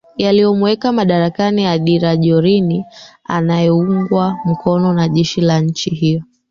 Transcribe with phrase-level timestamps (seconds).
[0.17, 2.83] yaliomweka madarakani adira jorin
[3.23, 6.23] anayeugwa mkono na jeshi la nchi hiyo